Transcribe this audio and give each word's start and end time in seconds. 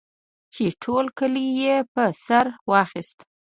چې 0.53 0.63
ټول 0.83 1.05
کلی 1.17 1.45
یې 1.61 1.75
په 1.93 2.03
سر 2.25 2.45
واخیست. 2.69 3.17